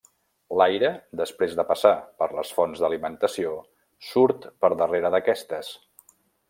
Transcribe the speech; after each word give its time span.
L'aire, 0.59 0.89
després 1.19 1.53
de 1.59 1.65
passar 1.73 1.91
per 2.23 2.29
les 2.39 2.55
fonts 2.59 2.81
d'alimentació 2.85 3.55
surt 4.11 4.53
per 4.65 4.75
darrere 4.83 5.17
d'aquestes. 5.17 5.75